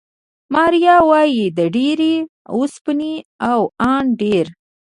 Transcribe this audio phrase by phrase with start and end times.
[0.53, 2.13] ماریا وايي، د ډېرې
[2.55, 3.13] اوسپنې
[3.49, 3.59] او
[3.91, 4.45] ان ډېر